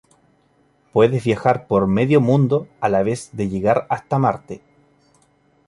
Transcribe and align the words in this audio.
Puedes 0.93 1.23
viajar 1.25 1.67
por 1.67 1.85
medio 1.85 2.21
mundo, 2.21 2.67
a 2.79 2.89
la 2.89 3.03
vez 3.03 3.29
de 3.33 3.49
llegar 3.49 3.85
hasta 3.91 4.17
marte. 4.17 4.63